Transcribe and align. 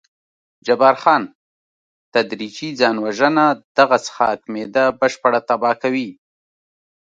جبار 0.65 0.95
خان: 1.01 1.23
تدریجي 2.13 2.69
ځان 2.79 2.95
وژنه، 3.05 3.45
دغه 3.77 3.97
څښاک 4.05 4.39
معده 4.53 4.85
بشپړه 4.99 5.39
تباه 5.47 5.75
کوي. 5.81 6.09